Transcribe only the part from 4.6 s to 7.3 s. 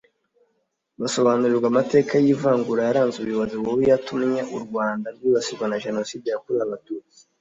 Rwanda rwibasirwa na Jenoside yakorewe Abatutsi